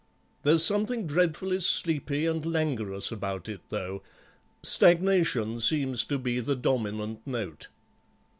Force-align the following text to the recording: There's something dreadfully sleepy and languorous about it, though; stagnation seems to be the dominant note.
There's 0.41 0.65
something 0.65 1.05
dreadfully 1.05 1.59
sleepy 1.59 2.25
and 2.25 2.43
languorous 2.43 3.11
about 3.11 3.47
it, 3.47 3.61
though; 3.69 4.01
stagnation 4.63 5.59
seems 5.59 6.03
to 6.05 6.17
be 6.17 6.39
the 6.39 6.55
dominant 6.55 7.21
note. 7.27 7.67